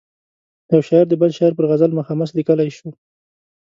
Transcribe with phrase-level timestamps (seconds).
[0.71, 2.89] یو شاعر د بل شاعر پر غزل مخمس لیکلای شو.